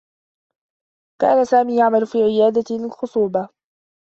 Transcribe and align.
كان 1.21 1.45
سامي 1.45 1.77
يعمل 1.79 2.07
في 2.07 2.23
عيادة 2.23 2.63
للخصوبة. 2.85 3.49